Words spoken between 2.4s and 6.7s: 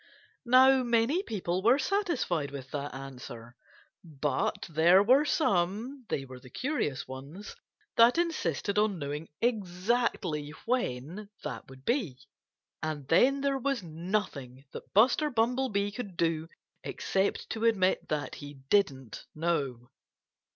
with that answer. But there were some (they were the